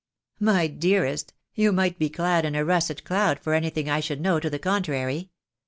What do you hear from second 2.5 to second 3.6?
a russet cloud for